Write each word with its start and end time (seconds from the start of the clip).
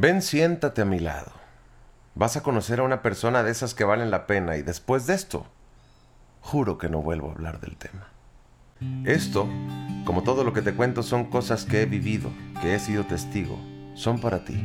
Ven, 0.00 0.22
siéntate 0.22 0.80
a 0.80 0.86
mi 0.86 0.98
lado. 0.98 1.30
Vas 2.14 2.34
a 2.38 2.42
conocer 2.42 2.80
a 2.80 2.84
una 2.84 3.02
persona 3.02 3.42
de 3.42 3.50
esas 3.50 3.74
que 3.74 3.84
valen 3.84 4.10
la 4.10 4.26
pena 4.26 4.56
y 4.56 4.62
después 4.62 5.06
de 5.06 5.12
esto, 5.12 5.44
juro 6.40 6.78
que 6.78 6.88
no 6.88 7.02
vuelvo 7.02 7.28
a 7.28 7.32
hablar 7.32 7.60
del 7.60 7.76
tema. 7.76 8.08
Esto, 9.04 9.46
como 10.06 10.22
todo 10.22 10.42
lo 10.42 10.54
que 10.54 10.62
te 10.62 10.72
cuento, 10.72 11.02
son 11.02 11.26
cosas 11.26 11.66
que 11.66 11.82
he 11.82 11.84
vivido, 11.84 12.30
que 12.62 12.74
he 12.74 12.78
sido 12.78 13.04
testigo. 13.04 13.60
Son 13.94 14.18
para 14.22 14.42
ti. 14.42 14.64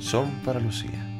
Son 0.00 0.28
para 0.44 0.58
Lucía. 0.58 1.15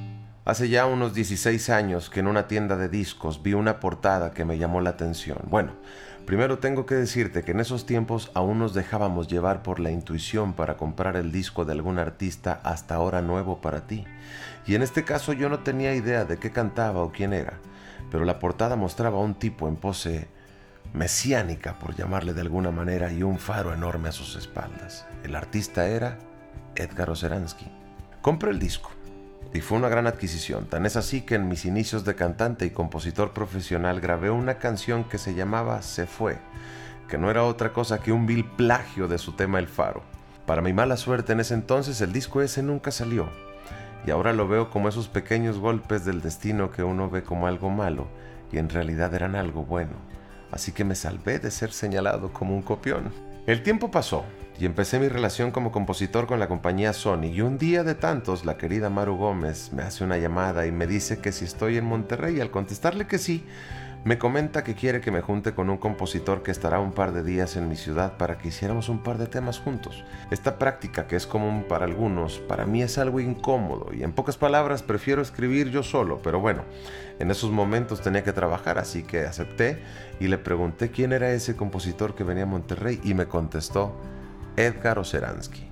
Hace 0.46 0.68
ya 0.68 0.86
unos 0.86 1.12
16 1.12 1.70
años 1.70 2.08
que 2.08 2.20
en 2.20 2.28
una 2.28 2.46
tienda 2.46 2.76
de 2.76 2.88
discos 2.88 3.42
vi 3.42 3.54
una 3.54 3.80
portada 3.80 4.30
que 4.30 4.44
me 4.44 4.58
llamó 4.58 4.80
la 4.80 4.90
atención. 4.90 5.38
Bueno, 5.48 5.72
primero 6.24 6.60
tengo 6.60 6.86
que 6.86 6.94
decirte 6.94 7.42
que 7.42 7.50
en 7.50 7.58
esos 7.58 7.84
tiempos 7.84 8.30
aún 8.32 8.60
nos 8.60 8.72
dejábamos 8.72 9.26
llevar 9.26 9.64
por 9.64 9.80
la 9.80 9.90
intuición 9.90 10.52
para 10.52 10.76
comprar 10.76 11.16
el 11.16 11.32
disco 11.32 11.64
de 11.64 11.72
algún 11.72 11.98
artista 11.98 12.60
hasta 12.62 12.94
ahora 12.94 13.22
nuevo 13.22 13.60
para 13.60 13.88
ti. 13.88 14.04
Y 14.68 14.76
en 14.76 14.82
este 14.82 15.02
caso 15.02 15.32
yo 15.32 15.48
no 15.48 15.64
tenía 15.64 15.96
idea 15.96 16.24
de 16.24 16.36
qué 16.38 16.52
cantaba 16.52 17.02
o 17.02 17.10
quién 17.10 17.32
era, 17.32 17.54
pero 18.12 18.24
la 18.24 18.38
portada 18.38 18.76
mostraba 18.76 19.18
a 19.18 19.22
un 19.22 19.34
tipo 19.34 19.66
en 19.66 19.74
pose 19.74 20.28
mesiánica, 20.92 21.76
por 21.80 21.96
llamarle 21.96 22.34
de 22.34 22.42
alguna 22.42 22.70
manera, 22.70 23.10
y 23.10 23.24
un 23.24 23.40
faro 23.40 23.74
enorme 23.74 24.10
a 24.10 24.12
sus 24.12 24.36
espaldas. 24.36 25.06
El 25.24 25.34
artista 25.34 25.88
era 25.88 26.18
Edgar 26.76 27.10
Oceransky. 27.10 27.66
Compré 28.22 28.52
el 28.52 28.60
disco 28.60 28.92
y 29.56 29.60
fue 29.62 29.78
una 29.78 29.88
gran 29.88 30.06
adquisición. 30.06 30.66
Tan 30.66 30.84
es 30.84 30.96
así 30.96 31.22
que 31.22 31.36
en 31.36 31.48
mis 31.48 31.64
inicios 31.64 32.04
de 32.04 32.14
cantante 32.14 32.66
y 32.66 32.70
compositor 32.70 33.32
profesional 33.32 34.00
grabé 34.00 34.30
una 34.30 34.58
canción 34.58 35.04
que 35.04 35.16
se 35.16 35.34
llamaba 35.34 35.80
Se 35.80 36.06
fue, 36.06 36.36
que 37.08 37.16
no 37.16 37.30
era 37.30 37.42
otra 37.42 37.72
cosa 37.72 38.00
que 38.00 38.12
un 38.12 38.26
vil 38.26 38.44
plagio 38.44 39.08
de 39.08 39.16
su 39.16 39.32
tema 39.32 39.58
El 39.58 39.66
Faro. 39.66 40.02
Para 40.44 40.60
mi 40.60 40.74
mala 40.74 40.98
suerte 40.98 41.32
en 41.32 41.40
ese 41.40 41.54
entonces 41.54 42.02
el 42.02 42.12
disco 42.12 42.42
ese 42.42 42.62
nunca 42.62 42.90
salió. 42.90 43.30
Y 44.06 44.10
ahora 44.10 44.34
lo 44.34 44.46
veo 44.46 44.68
como 44.68 44.88
esos 44.88 45.08
pequeños 45.08 45.58
golpes 45.58 46.04
del 46.04 46.20
destino 46.20 46.70
que 46.70 46.82
uno 46.82 47.08
ve 47.08 47.22
como 47.22 47.46
algo 47.46 47.70
malo 47.70 48.08
y 48.52 48.58
en 48.58 48.68
realidad 48.68 49.14
eran 49.14 49.34
algo 49.34 49.64
bueno. 49.64 49.94
Así 50.52 50.72
que 50.72 50.84
me 50.84 50.94
salvé 50.94 51.38
de 51.38 51.50
ser 51.50 51.72
señalado 51.72 52.32
como 52.32 52.54
un 52.54 52.62
copión. 52.62 53.10
El 53.46 53.62
tiempo 53.62 53.90
pasó 53.90 54.24
y 54.58 54.64
empecé 54.64 54.98
mi 54.98 55.08
relación 55.08 55.50
como 55.50 55.72
compositor 55.72 56.26
con 56.26 56.40
la 56.40 56.48
compañía 56.48 56.92
Sony 56.92 57.26
y 57.32 57.40
un 57.42 57.58
día 57.58 57.84
de 57.84 57.94
tantos 57.94 58.44
la 58.44 58.56
querida 58.56 58.88
Maru 58.88 59.16
Gómez 59.16 59.72
me 59.72 59.82
hace 59.82 60.04
una 60.04 60.16
llamada 60.16 60.66
y 60.66 60.72
me 60.72 60.86
dice 60.86 61.18
que 61.18 61.32
si 61.32 61.44
estoy 61.44 61.76
en 61.76 61.84
Monterrey 61.84 62.40
al 62.40 62.50
contestarle 62.50 63.06
que 63.06 63.18
sí, 63.18 63.44
me 64.04 64.18
comenta 64.18 64.62
que 64.62 64.74
quiere 64.74 65.00
que 65.00 65.10
me 65.10 65.20
junte 65.20 65.52
con 65.52 65.68
un 65.68 65.78
compositor 65.78 66.42
que 66.42 66.52
estará 66.52 66.78
un 66.78 66.92
par 66.92 67.12
de 67.12 67.24
días 67.24 67.56
en 67.56 67.68
mi 67.68 67.74
ciudad 67.74 68.16
para 68.16 68.38
que 68.38 68.48
hiciéramos 68.48 68.88
un 68.88 69.02
par 69.02 69.18
de 69.18 69.26
temas 69.26 69.58
juntos. 69.58 70.04
Esta 70.30 70.58
práctica 70.58 71.08
que 71.08 71.16
es 71.16 71.26
común 71.26 71.64
para 71.68 71.86
algunos, 71.86 72.38
para 72.38 72.66
mí 72.66 72.82
es 72.82 72.98
algo 72.98 73.18
incómodo 73.18 73.92
y 73.92 74.04
en 74.04 74.12
pocas 74.12 74.36
palabras 74.36 74.82
prefiero 74.82 75.22
escribir 75.22 75.70
yo 75.70 75.82
solo, 75.82 76.20
pero 76.22 76.38
bueno, 76.38 76.62
en 77.18 77.30
esos 77.30 77.50
momentos 77.50 78.00
tenía 78.00 78.22
que 78.22 78.32
trabajar, 78.32 78.78
así 78.78 79.02
que 79.02 79.26
acepté 79.26 79.82
y 80.20 80.28
le 80.28 80.38
pregunté 80.38 80.90
quién 80.90 81.12
era 81.12 81.32
ese 81.32 81.56
compositor 81.56 82.14
que 82.14 82.24
venía 82.24 82.44
a 82.44 82.46
Monterrey 82.46 83.00
y 83.02 83.12
me 83.14 83.26
contestó 83.26 83.92
Edgar 84.56 84.98
Oceransky. 84.98 85.66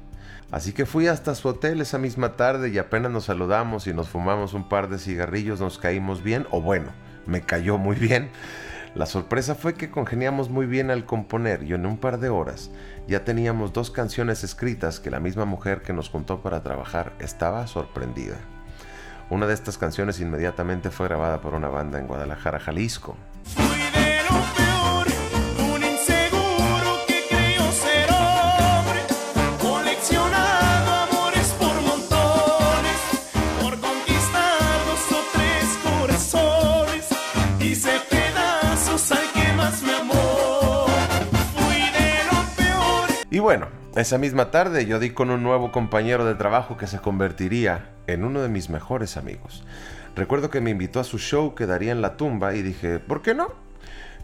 Así 0.50 0.72
que 0.72 0.86
fui 0.86 1.08
hasta 1.08 1.34
su 1.34 1.48
hotel 1.48 1.80
esa 1.80 1.98
misma 1.98 2.36
tarde 2.36 2.68
y 2.68 2.78
apenas 2.78 3.10
nos 3.10 3.24
saludamos 3.24 3.86
y 3.86 3.94
nos 3.94 4.08
fumamos 4.08 4.54
un 4.54 4.68
par 4.68 4.88
de 4.88 4.98
cigarrillos, 4.98 5.60
nos 5.60 5.78
caímos 5.78 6.22
bien, 6.22 6.46
o 6.50 6.60
bueno, 6.60 6.90
me 7.26 7.40
cayó 7.40 7.78
muy 7.78 7.96
bien. 7.96 8.30
La 8.94 9.06
sorpresa 9.06 9.56
fue 9.56 9.74
que 9.74 9.90
congeniamos 9.90 10.50
muy 10.50 10.66
bien 10.66 10.92
al 10.92 11.04
componer 11.04 11.64
y 11.64 11.72
en 11.72 11.84
un 11.84 11.98
par 11.98 12.20
de 12.20 12.28
horas 12.28 12.70
ya 13.08 13.24
teníamos 13.24 13.72
dos 13.72 13.90
canciones 13.90 14.44
escritas 14.44 15.00
que 15.00 15.10
la 15.10 15.18
misma 15.18 15.44
mujer 15.44 15.82
que 15.82 15.92
nos 15.92 16.08
juntó 16.08 16.40
para 16.42 16.62
trabajar 16.62 17.12
estaba 17.18 17.66
sorprendida. 17.66 18.36
Una 19.30 19.46
de 19.46 19.54
estas 19.54 19.78
canciones 19.78 20.20
inmediatamente 20.20 20.90
fue 20.90 21.08
grabada 21.08 21.40
por 21.40 21.54
una 21.54 21.68
banda 21.68 21.98
en 21.98 22.06
Guadalajara, 22.06 22.60
Jalisco. 22.60 23.16
Bueno, 43.44 43.68
esa 43.94 44.16
misma 44.16 44.50
tarde 44.50 44.86
yo 44.86 44.98
di 44.98 45.10
con 45.10 45.28
un 45.28 45.42
nuevo 45.42 45.70
compañero 45.70 46.24
de 46.24 46.34
trabajo 46.34 46.78
que 46.78 46.86
se 46.86 47.00
convertiría 47.00 47.90
en 48.06 48.24
uno 48.24 48.40
de 48.40 48.48
mis 48.48 48.70
mejores 48.70 49.18
amigos. 49.18 49.64
Recuerdo 50.16 50.48
que 50.48 50.62
me 50.62 50.70
invitó 50.70 50.98
a 50.98 51.04
su 51.04 51.18
show 51.18 51.54
que 51.54 51.66
daría 51.66 51.92
en 51.92 52.00
la 52.00 52.16
tumba 52.16 52.54
y 52.54 52.62
dije, 52.62 53.00
¿por 53.00 53.20
qué 53.20 53.34
no? 53.34 53.52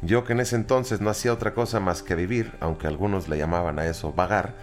Yo 0.00 0.25
que 0.25 0.32
en 0.32 0.41
ese 0.41 0.56
entonces 0.56 1.03
no 1.03 1.10
hacía 1.10 1.34
otra 1.34 1.53
cosa 1.53 1.80
más 1.80 2.03
que 2.03 2.14
vivir, 2.14 2.53
aunque 2.60 2.86
algunos 2.86 3.28
le 3.28 3.36
llamaban 3.36 3.78
a 3.78 3.84
eso 3.84 4.14
vagar, 4.14 4.54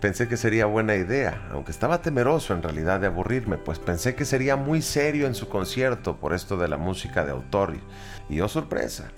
pensé 0.00 0.28
que 0.28 0.36
sería 0.36 0.66
buena 0.66 0.94
idea, 0.94 1.48
aunque 1.50 1.72
estaba 1.72 2.00
temeroso 2.00 2.54
en 2.54 2.62
realidad 2.62 3.00
de 3.00 3.08
aburrirme, 3.08 3.56
pues 3.56 3.80
pensé 3.80 4.14
que 4.14 4.24
sería 4.24 4.54
muy 4.54 4.80
serio 4.80 5.26
en 5.26 5.34
su 5.34 5.48
concierto 5.48 6.18
por 6.18 6.34
esto 6.34 6.56
de 6.56 6.68
la 6.68 6.76
música 6.76 7.24
de 7.24 7.32
autor. 7.32 7.74
Y 8.28 8.40
oh 8.42 8.48
sorpresa, 8.48 9.10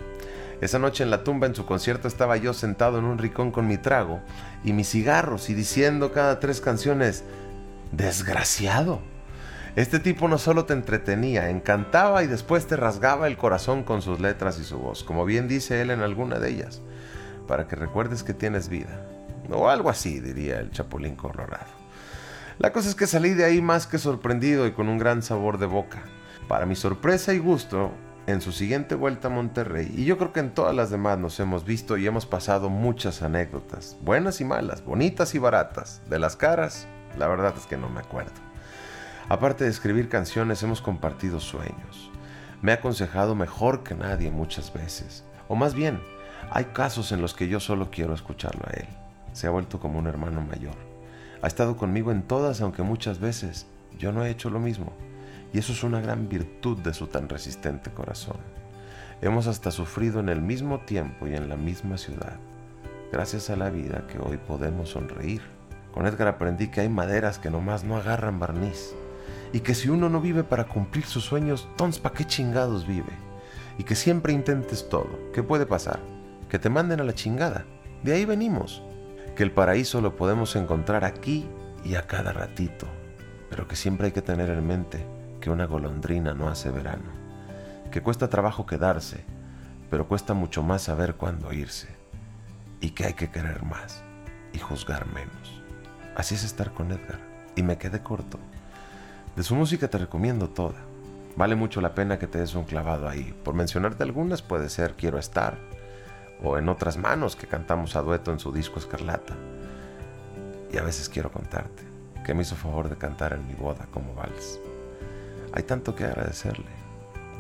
esa 0.60 0.78
noche 0.78 1.04
en 1.04 1.10
la 1.10 1.24
tumba 1.24 1.46
en 1.46 1.54
su 1.54 1.66
concierto 1.66 2.08
estaba 2.08 2.36
yo 2.36 2.54
sentado 2.54 2.98
en 2.98 3.04
un 3.04 3.18
ricón 3.18 3.50
con 3.50 3.66
mi 3.66 3.76
trago 3.76 4.20
y 4.64 4.72
mis 4.72 4.88
cigarros 4.88 5.50
y 5.50 5.54
diciendo 5.54 6.12
cada 6.12 6.40
tres 6.40 6.60
canciones, 6.60 7.24
desgraciado. 7.92 9.00
Este 9.76 9.98
tipo 9.98 10.26
no 10.26 10.38
solo 10.38 10.64
te 10.64 10.72
entretenía, 10.72 11.50
encantaba 11.50 12.22
y 12.22 12.26
después 12.26 12.66
te 12.66 12.76
rasgaba 12.76 13.26
el 13.26 13.36
corazón 13.36 13.82
con 13.82 14.00
sus 14.00 14.20
letras 14.20 14.58
y 14.58 14.64
su 14.64 14.78
voz, 14.78 15.04
como 15.04 15.26
bien 15.26 15.48
dice 15.48 15.82
él 15.82 15.90
en 15.90 16.00
alguna 16.00 16.38
de 16.38 16.48
ellas, 16.48 16.80
para 17.46 17.68
que 17.68 17.76
recuerdes 17.76 18.22
que 18.22 18.32
tienes 18.32 18.70
vida. 18.70 19.02
O 19.50 19.68
algo 19.68 19.90
así, 19.90 20.20
diría 20.20 20.60
el 20.60 20.70
Chapulín 20.70 21.14
Colorado. 21.14 21.76
La 22.58 22.72
cosa 22.72 22.88
es 22.88 22.94
que 22.94 23.06
salí 23.06 23.34
de 23.34 23.44
ahí 23.44 23.60
más 23.60 23.86
que 23.86 23.98
sorprendido 23.98 24.66
y 24.66 24.72
con 24.72 24.88
un 24.88 24.96
gran 24.96 25.22
sabor 25.22 25.58
de 25.58 25.66
boca. 25.66 26.02
Para 26.48 26.64
mi 26.64 26.74
sorpresa 26.74 27.34
y 27.34 27.38
gusto, 27.38 27.92
en 28.26 28.40
su 28.40 28.50
siguiente 28.50 28.96
vuelta 28.96 29.28
a 29.28 29.30
Monterrey, 29.30 29.92
y 29.96 30.04
yo 30.04 30.18
creo 30.18 30.32
que 30.32 30.40
en 30.40 30.52
todas 30.52 30.74
las 30.74 30.90
demás 30.90 31.18
nos 31.18 31.38
hemos 31.38 31.64
visto 31.64 31.96
y 31.96 32.06
hemos 32.06 32.26
pasado 32.26 32.68
muchas 32.70 33.22
anécdotas, 33.22 33.96
buenas 34.02 34.40
y 34.40 34.44
malas, 34.44 34.84
bonitas 34.84 35.34
y 35.36 35.38
baratas. 35.38 36.02
De 36.10 36.18
las 36.18 36.34
caras, 36.34 36.88
la 37.16 37.28
verdad 37.28 37.54
es 37.56 37.66
que 37.66 37.76
no 37.76 37.88
me 37.88 38.00
acuerdo. 38.00 38.32
Aparte 39.28 39.64
de 39.64 39.70
escribir 39.70 40.08
canciones, 40.08 40.62
hemos 40.62 40.82
compartido 40.82 41.38
sueños. 41.38 42.10
Me 42.62 42.72
ha 42.72 42.76
aconsejado 42.76 43.34
mejor 43.34 43.84
que 43.84 43.94
nadie 43.94 44.30
muchas 44.30 44.72
veces. 44.72 45.24
O 45.48 45.54
más 45.54 45.74
bien, 45.74 46.00
hay 46.50 46.66
casos 46.66 47.12
en 47.12 47.20
los 47.20 47.34
que 47.34 47.48
yo 47.48 47.60
solo 47.60 47.90
quiero 47.90 48.14
escucharlo 48.14 48.62
a 48.66 48.72
él. 48.72 48.86
Se 49.32 49.46
ha 49.46 49.50
vuelto 49.50 49.78
como 49.78 49.98
un 49.98 50.06
hermano 50.06 50.40
mayor. 50.40 50.74
Ha 51.42 51.46
estado 51.46 51.76
conmigo 51.76 52.10
en 52.10 52.22
todas, 52.22 52.60
aunque 52.60 52.82
muchas 52.82 53.20
veces 53.20 53.66
yo 53.98 54.10
no 54.10 54.24
he 54.24 54.30
hecho 54.30 54.50
lo 54.50 54.58
mismo. 54.58 54.92
Y 55.56 55.58
eso 55.58 55.72
es 55.72 55.82
una 55.84 56.02
gran 56.02 56.28
virtud 56.28 56.76
de 56.80 56.92
su 56.92 57.06
tan 57.06 57.30
resistente 57.30 57.90
corazón. 57.90 58.36
Hemos 59.22 59.46
hasta 59.46 59.70
sufrido 59.70 60.20
en 60.20 60.28
el 60.28 60.42
mismo 60.42 60.80
tiempo 60.80 61.26
y 61.26 61.34
en 61.34 61.48
la 61.48 61.56
misma 61.56 61.96
ciudad. 61.96 62.36
Gracias 63.10 63.48
a 63.48 63.56
la 63.56 63.70
vida 63.70 64.06
que 64.06 64.18
hoy 64.18 64.36
podemos 64.36 64.90
sonreír. 64.90 65.40
Con 65.94 66.06
Edgar 66.06 66.28
aprendí 66.28 66.68
que 66.68 66.82
hay 66.82 66.90
maderas 66.90 67.38
que 67.38 67.48
nomás 67.48 67.84
no 67.84 67.96
agarran 67.96 68.38
barniz. 68.38 68.94
Y 69.54 69.60
que 69.60 69.74
si 69.74 69.88
uno 69.88 70.10
no 70.10 70.20
vive 70.20 70.44
para 70.44 70.64
cumplir 70.64 71.06
sus 71.06 71.24
sueños, 71.24 71.66
entonces 71.70 72.02
¿para 72.02 72.14
qué 72.14 72.26
chingados 72.26 72.86
vive? 72.86 73.14
Y 73.78 73.84
que 73.84 73.94
siempre 73.94 74.34
intentes 74.34 74.90
todo. 74.90 75.32
¿Qué 75.32 75.42
puede 75.42 75.64
pasar? 75.64 76.00
Que 76.50 76.58
te 76.58 76.68
manden 76.68 77.00
a 77.00 77.04
la 77.04 77.14
chingada. 77.14 77.64
De 78.02 78.12
ahí 78.12 78.26
venimos. 78.26 78.82
Que 79.34 79.42
el 79.42 79.52
paraíso 79.52 80.02
lo 80.02 80.16
podemos 80.16 80.54
encontrar 80.54 81.06
aquí 81.06 81.48
y 81.82 81.94
a 81.94 82.06
cada 82.06 82.34
ratito. 82.34 82.86
Pero 83.48 83.66
que 83.66 83.76
siempre 83.76 84.08
hay 84.08 84.12
que 84.12 84.20
tener 84.20 84.50
en 84.50 84.66
mente 84.66 85.15
que 85.46 85.50
una 85.52 85.66
golondrina 85.66 86.34
no 86.34 86.48
hace 86.48 86.72
verano, 86.72 87.08
que 87.92 88.02
cuesta 88.02 88.28
trabajo 88.28 88.66
quedarse, 88.66 89.24
pero 89.88 90.08
cuesta 90.08 90.34
mucho 90.34 90.64
más 90.64 90.82
saber 90.82 91.14
cuándo 91.14 91.52
irse, 91.52 91.86
y 92.80 92.90
que 92.90 93.06
hay 93.06 93.14
que 93.14 93.30
querer 93.30 93.62
más 93.62 94.02
y 94.52 94.58
juzgar 94.58 95.06
menos. 95.06 95.62
Así 96.16 96.34
es 96.34 96.42
estar 96.42 96.72
con 96.72 96.90
Edgar, 96.90 97.20
y 97.54 97.62
me 97.62 97.78
quedé 97.78 98.02
corto. 98.02 98.40
De 99.36 99.44
su 99.44 99.54
música 99.54 99.86
te 99.86 99.98
recomiendo 99.98 100.48
toda. 100.48 100.80
Vale 101.36 101.54
mucho 101.54 101.80
la 101.80 101.94
pena 101.94 102.18
que 102.18 102.26
te 102.26 102.40
des 102.40 102.56
un 102.56 102.64
clavado 102.64 103.08
ahí. 103.08 103.32
Por 103.44 103.54
mencionarte 103.54 104.02
algunas 104.02 104.42
puede 104.42 104.68
ser 104.68 104.94
Quiero 104.94 105.16
estar, 105.16 105.58
o 106.42 106.58
En 106.58 106.68
otras 106.68 106.96
manos 106.96 107.36
que 107.36 107.46
cantamos 107.46 107.94
a 107.94 108.02
dueto 108.02 108.32
en 108.32 108.40
su 108.40 108.50
disco 108.50 108.80
Escarlata. 108.80 109.36
Y 110.72 110.76
a 110.76 110.82
veces 110.82 111.08
quiero 111.08 111.30
contarte 111.30 111.84
que 112.24 112.34
me 112.34 112.42
hizo 112.42 112.56
favor 112.56 112.88
de 112.88 112.96
cantar 112.96 113.32
en 113.32 113.46
mi 113.46 113.54
boda 113.54 113.86
como 113.92 114.12
vals. 114.12 114.58
Hay 115.56 115.62
tanto 115.62 115.94
que 115.94 116.04
agradecerle. 116.04 116.66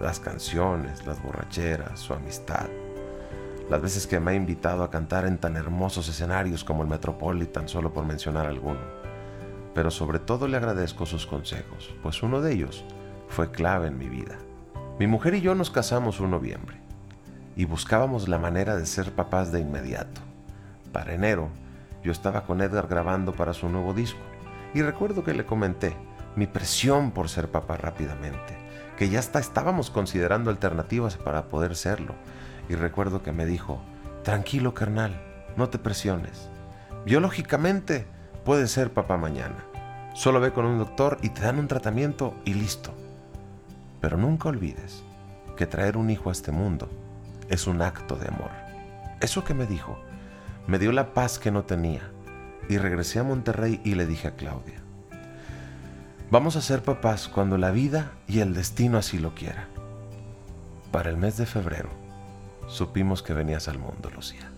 Las 0.00 0.20
canciones, 0.20 1.06
las 1.06 1.22
borracheras, 1.22 2.00
su 2.00 2.14
amistad. 2.14 2.66
Las 3.68 3.82
veces 3.82 4.06
que 4.06 4.20
me 4.20 4.30
ha 4.30 4.34
invitado 4.34 4.82
a 4.82 4.90
cantar 4.90 5.26
en 5.26 5.36
tan 5.36 5.54
hermosos 5.54 6.08
escenarios 6.08 6.64
como 6.64 6.82
el 6.82 6.88
Metropolitan, 6.88 7.68
solo 7.68 7.92
por 7.92 8.06
mencionar 8.06 8.46
alguno. 8.46 8.80
pero 9.74 9.90
sobre 9.90 10.18
todo 10.18 10.48
le 10.48 10.56
agradezco 10.56 11.04
sus 11.04 11.26
consejos, 11.26 11.94
pues 12.02 12.22
uno 12.22 12.40
de 12.40 12.54
ellos 12.54 12.86
fue 13.28 13.50
clave 13.50 13.88
en 13.88 13.98
mi 13.98 14.08
vida. 14.08 14.38
Mi 14.98 15.06
mujer 15.06 15.34
y 15.34 15.42
yo 15.42 15.54
nos 15.54 15.70
casamos 15.70 16.18
un 16.18 16.30
noviembre 16.30 16.78
y 17.54 17.66
buscábamos 17.66 18.28
la 18.28 18.38
manera 18.38 18.78
de 18.78 18.86
ser 18.86 19.12
papás 19.12 19.52
de 19.52 19.60
inmediato. 19.60 20.22
Para 20.90 21.12
enero, 21.12 21.50
yo 22.02 22.12
estaba 22.12 22.46
con 22.46 22.62
Edgar 22.62 22.86
grabando 22.86 23.34
para 23.34 23.52
su 23.52 23.68
nuevo 23.68 23.92
disco 23.92 24.20
y 24.72 24.80
recuerdo 24.80 25.22
que 25.22 25.34
le 25.34 25.44
comenté 25.44 25.94
mi 26.36 26.46
presión 26.46 27.10
por 27.10 27.28
ser 27.28 27.50
papá 27.50 27.76
rápidamente, 27.76 28.56
que 28.96 29.08
ya 29.08 29.18
hasta 29.18 29.40
estábamos 29.40 29.90
considerando 29.90 30.50
alternativas 30.50 31.16
para 31.16 31.48
poder 31.48 31.74
serlo. 31.74 32.14
Y 32.68 32.74
recuerdo 32.74 33.22
que 33.22 33.32
me 33.32 33.46
dijo, 33.46 33.80
tranquilo 34.22 34.74
carnal, 34.74 35.20
no 35.56 35.68
te 35.68 35.78
presiones. 35.78 36.48
Biológicamente 37.04 38.06
puedes 38.44 38.70
ser 38.70 38.92
papá 38.92 39.16
mañana. 39.16 39.64
Solo 40.14 40.40
ve 40.40 40.52
con 40.52 40.64
un 40.64 40.78
doctor 40.78 41.18
y 41.22 41.30
te 41.30 41.42
dan 41.42 41.58
un 41.58 41.68
tratamiento 41.68 42.34
y 42.44 42.54
listo. 42.54 42.94
Pero 44.00 44.16
nunca 44.16 44.48
olvides 44.48 45.02
que 45.56 45.66
traer 45.66 45.96
un 45.96 46.10
hijo 46.10 46.28
a 46.28 46.32
este 46.32 46.52
mundo 46.52 46.88
es 47.48 47.66
un 47.66 47.82
acto 47.82 48.16
de 48.16 48.28
amor. 48.28 48.50
Eso 49.20 49.44
que 49.44 49.54
me 49.54 49.66
dijo 49.66 49.98
me 50.66 50.78
dio 50.78 50.92
la 50.92 51.14
paz 51.14 51.38
que 51.38 51.50
no 51.50 51.64
tenía 51.64 52.02
y 52.68 52.78
regresé 52.78 53.20
a 53.20 53.24
Monterrey 53.24 53.80
y 53.84 53.94
le 53.94 54.06
dije 54.06 54.28
a 54.28 54.34
Claudia, 54.34 54.82
vamos 56.30 56.56
a 56.56 56.60
ser 56.62 56.82
papás 56.82 57.28
cuando 57.28 57.58
la 57.58 57.70
vida 57.70 58.12
y 58.26 58.40
el 58.40 58.54
destino 58.54 58.98
así 58.98 59.18
lo 59.18 59.34
quiera. 59.34 59.68
Para 60.90 61.10
el 61.10 61.16
mes 61.16 61.36
de 61.36 61.46
febrero 61.46 61.90
supimos 62.68 63.22
que 63.22 63.34
venías 63.34 63.68
al 63.68 63.78
mundo, 63.78 64.10
Lucía. 64.14 64.55